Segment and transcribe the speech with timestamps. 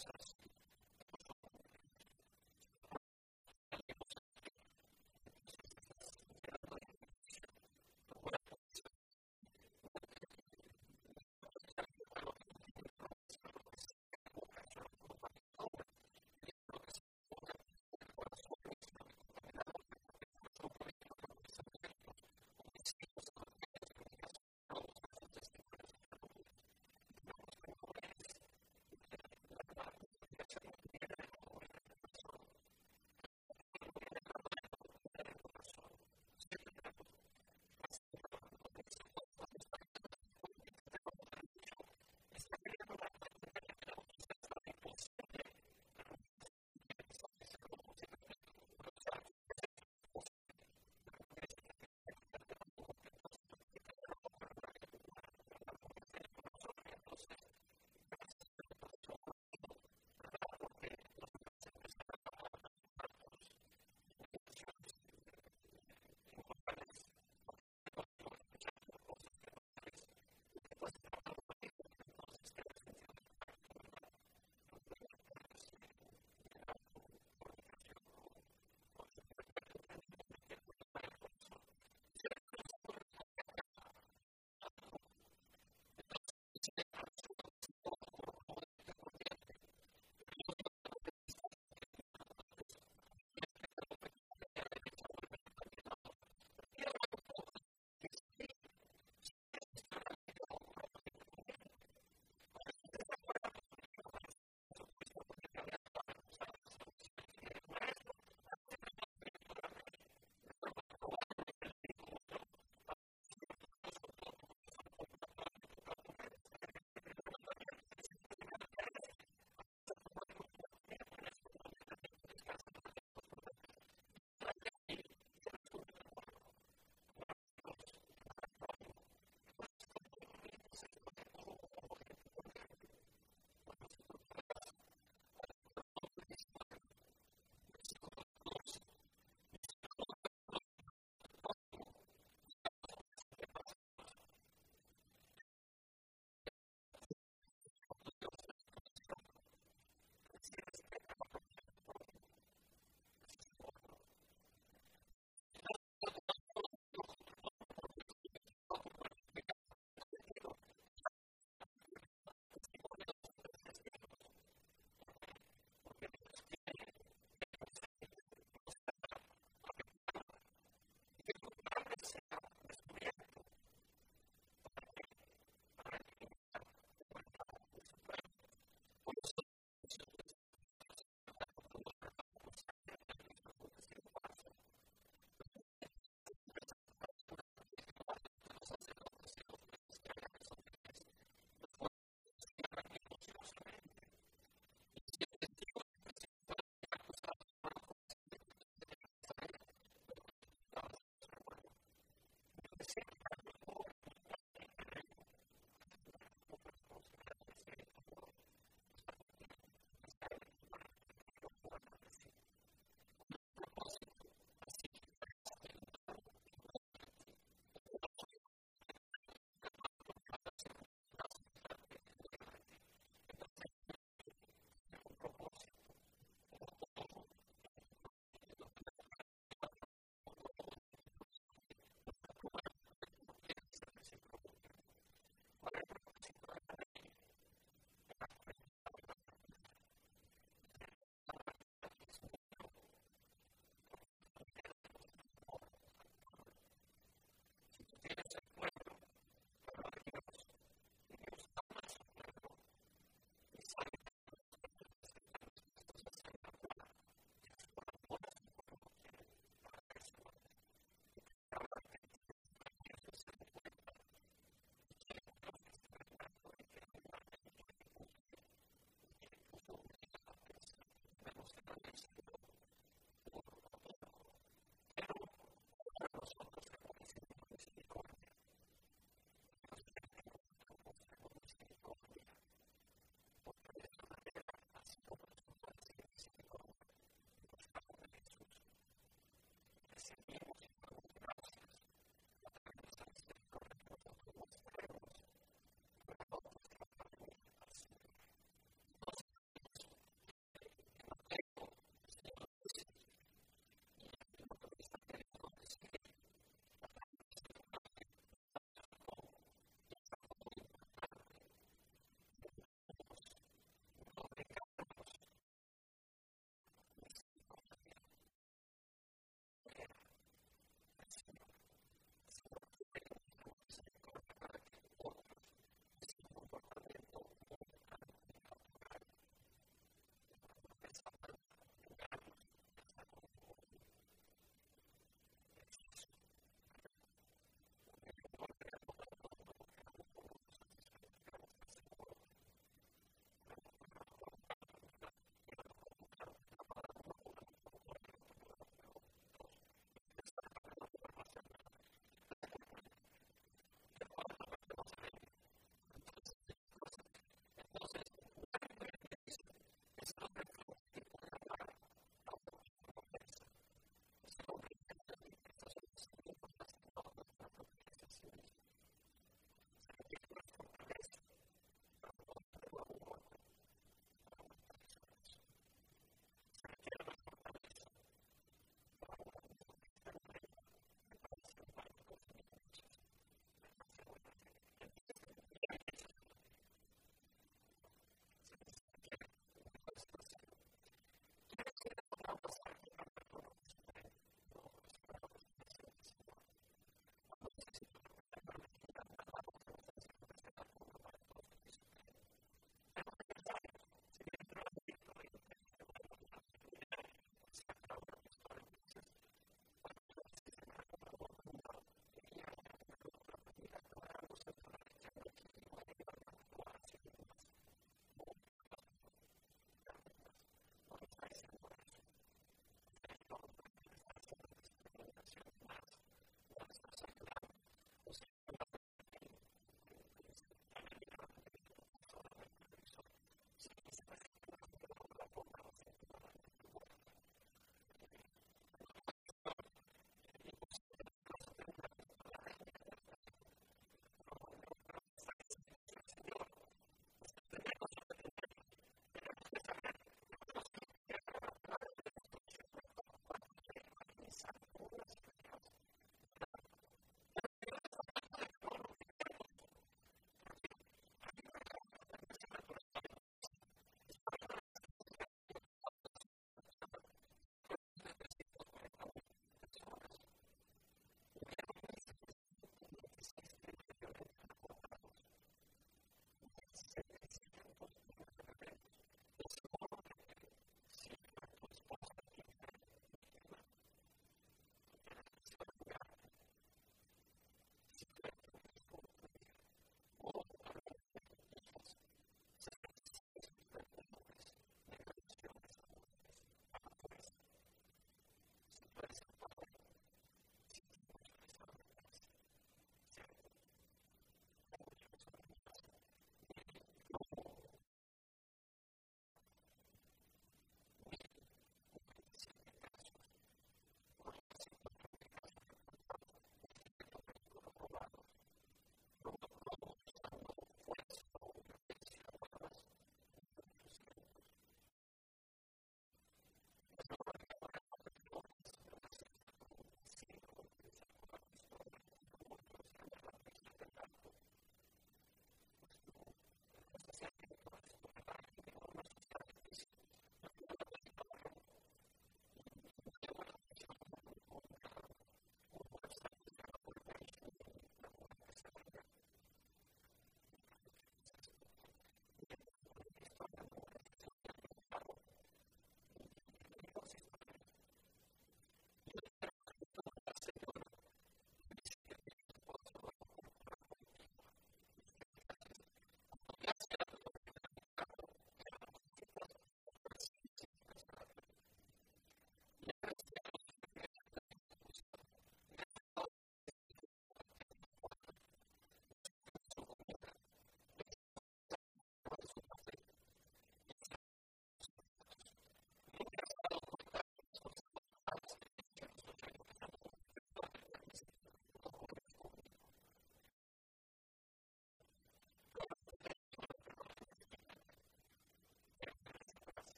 [0.00, 0.39] says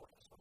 [0.00, 0.39] corazón.